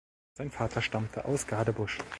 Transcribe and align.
Sein 0.33 0.49
Vater 0.49 0.81
stammte 0.81 1.25
aus 1.25 1.45
Gadebusch. 1.45 1.99